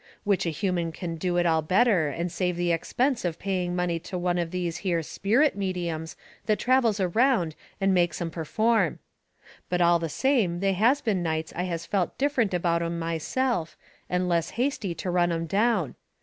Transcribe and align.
Which 0.23 0.47
a 0.47 0.49
human 0.49 0.91
can 0.91 1.15
do 1.17 1.37
it 1.37 1.45
all 1.45 1.61
better 1.61 2.09
and 2.09 2.31
save 2.31 2.55
the 2.57 2.71
expense 2.71 3.23
of 3.23 3.37
paying 3.37 3.75
money 3.75 3.99
to 3.99 4.17
one 4.17 4.39
of 4.39 4.49
these 4.49 4.77
here 4.77 5.01
sperrit 5.01 5.53
mediums 5.53 6.15
that 6.47 6.57
travels 6.57 6.99
around 6.99 7.53
and 7.79 7.93
makes 7.93 8.19
'em 8.19 8.31
perform. 8.31 8.97
But 9.69 9.79
all 9.79 9.99
the 9.99 10.09
same 10.09 10.59
they 10.59 10.73
has 10.73 11.01
been 11.01 11.21
nights 11.21 11.53
I 11.55 11.65
has 11.65 11.85
felt 11.85 12.17
different 12.17 12.51
about 12.51 12.81
'em 12.81 12.97
myself, 12.97 13.77
and 14.09 14.27
less 14.27 14.49
hasty 14.57 14.95
to 14.95 15.11
run 15.11 15.31
'em 15.31 15.45
down. 15.45 15.93